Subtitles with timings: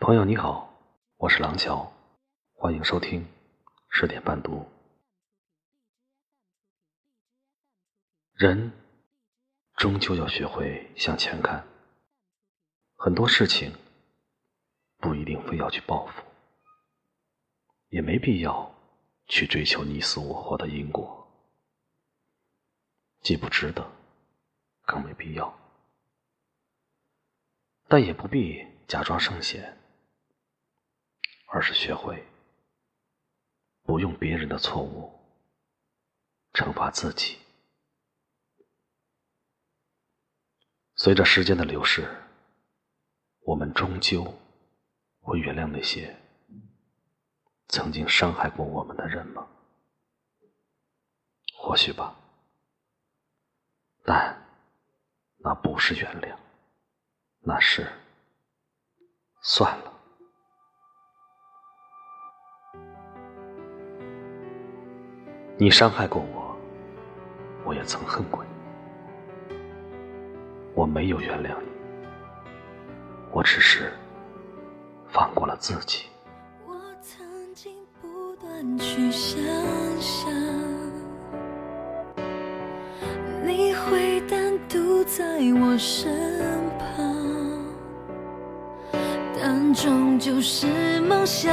[0.00, 0.72] 朋友你好，
[1.18, 1.92] 我是廊桥，
[2.54, 3.28] 欢迎收听
[3.90, 4.66] 十点半读。
[8.32, 8.72] 人
[9.76, 11.68] 终究要学会向前看，
[12.96, 13.76] 很多事情
[14.96, 16.22] 不一定非要去报复，
[17.90, 18.74] 也没必要
[19.26, 21.30] 去追求你死我活的因果，
[23.20, 23.86] 既不值得，
[24.86, 25.54] 更没必要，
[27.86, 29.76] 但也不必假装圣贤。
[31.52, 32.24] 而是学会
[33.82, 35.12] 不用别人的错误
[36.52, 37.38] 惩罚自己。
[40.94, 42.08] 随着时间的流逝，
[43.40, 44.22] 我们终究
[45.20, 46.16] 会原谅那些
[47.68, 49.48] 曾经伤害过我们的人吗？
[51.56, 52.16] 或许吧，
[54.04, 54.40] 但
[55.38, 56.36] 那不是原谅，
[57.40, 57.90] 那是
[59.42, 59.89] 算了。
[65.62, 66.56] 你伤害过我，
[67.66, 69.54] 我也曾恨过你。
[70.74, 71.68] 我没有原谅你，
[73.30, 73.92] 我只是
[75.06, 76.06] 放过了自己。
[76.66, 79.38] 我曾经不断去想
[80.00, 80.32] 象，
[83.44, 85.22] 你会单独在
[85.60, 86.10] 我身
[86.78, 87.62] 旁，
[89.38, 91.52] 但终究是梦想，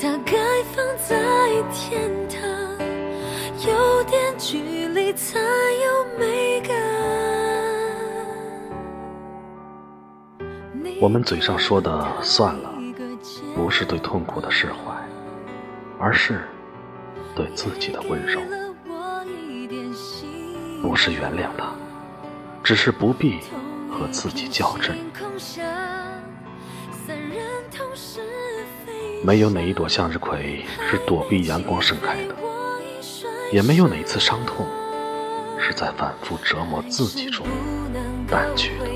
[0.00, 2.08] 它该放在天
[5.20, 6.74] 才有美感。
[10.98, 12.72] 我们嘴上说的算了，
[13.54, 14.94] 不是对痛苦的释怀，
[15.98, 16.40] 而是
[17.34, 18.40] 对自己的温柔。
[20.80, 21.74] 不是原谅他，
[22.64, 23.40] 只是不必
[23.90, 24.96] 和自己较真。
[29.22, 32.34] 没有哪一朵向日葵是躲避阳光盛开的。
[33.52, 34.64] 也没有哪一次伤痛
[35.70, 37.46] 是在反复折磨自己中
[38.26, 38.86] 淡去的。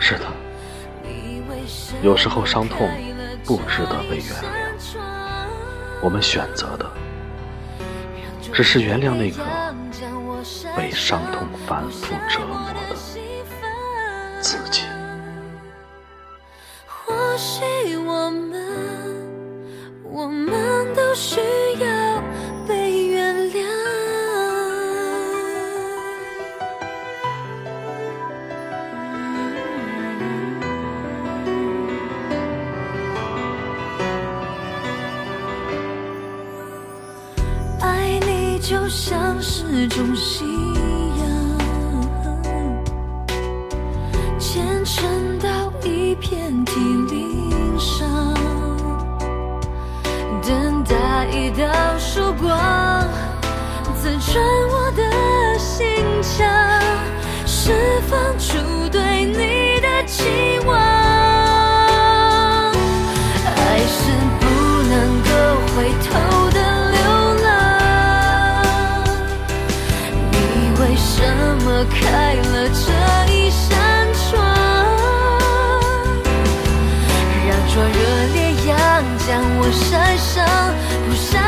[0.00, 0.24] 是的，
[2.02, 2.90] 有时候伤痛
[3.44, 4.74] 不值得被原谅，
[6.02, 6.90] 我们选择的
[8.52, 9.44] 只是原谅那个
[10.76, 12.96] 被伤痛反复折磨的
[38.68, 40.46] 就像是种信
[41.16, 41.26] 仰，
[44.38, 45.48] 虔诚到
[45.82, 46.78] 一片体
[47.10, 48.06] 鳞伤。
[50.42, 51.64] 等待一道
[51.96, 53.08] 曙光，
[53.96, 55.86] 刺穿我的心
[56.20, 56.46] 墙，
[57.46, 57.72] 释
[58.06, 58.58] 放出
[58.92, 60.28] 对你的期
[60.66, 60.76] 望。
[63.46, 64.44] 爱是不
[64.82, 65.30] 能够
[65.74, 66.08] 回头
[79.68, 80.46] 不晒伤
[81.06, 81.47] 不晒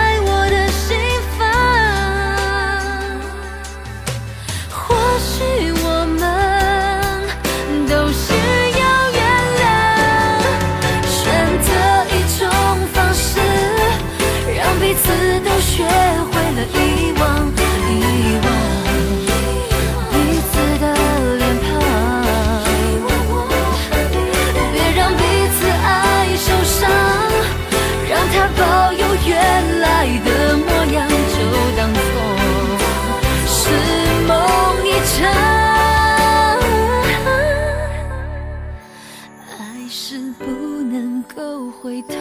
[41.83, 42.15] 回头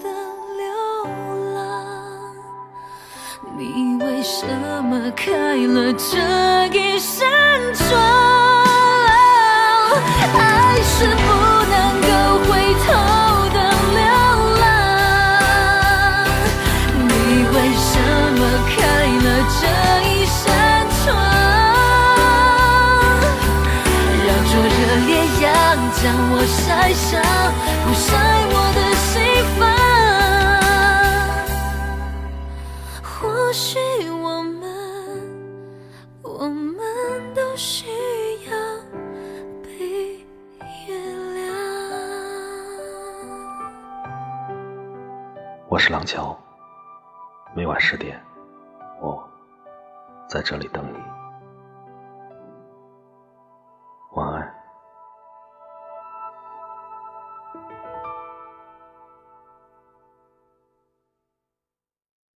[0.00, 0.08] 的
[0.58, 0.66] 流
[1.54, 2.34] 浪，
[3.56, 4.44] 你为什
[4.82, 6.18] 么开了这
[6.76, 7.24] 一扇
[7.74, 7.86] 窗？
[10.34, 10.40] 爱
[10.82, 11.14] 是不
[11.70, 12.08] 能够
[12.46, 12.50] 回
[12.82, 12.86] 头
[13.54, 13.58] 的
[13.94, 14.02] 流
[14.60, 14.64] 浪，
[17.06, 17.06] 你
[17.54, 17.88] 为什
[18.34, 18.42] 么
[18.74, 18.76] 开
[19.22, 19.26] 了
[19.60, 19.62] 这
[20.10, 20.42] 一扇
[21.04, 21.06] 窗？
[24.26, 24.76] 让灼热
[25.06, 25.08] 烈
[25.42, 25.46] 阳
[25.94, 27.14] 将我晒伤，
[27.86, 28.10] 不晒
[33.58, 33.78] 是
[34.12, 34.60] 我们
[36.22, 37.86] 我们都需
[38.44, 38.52] 要
[39.62, 40.18] 被
[40.86, 41.00] 原
[41.34, 41.40] 谅。
[45.70, 46.38] 我是廊桥。
[47.54, 48.22] 每晚十点
[49.00, 49.26] 我
[50.28, 50.98] 在这里等你。
[54.12, 54.55] 晚安。